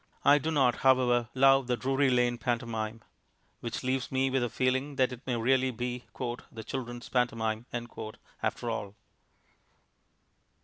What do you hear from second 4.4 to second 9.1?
the feeling that it may really be "the children's pantomime" after all.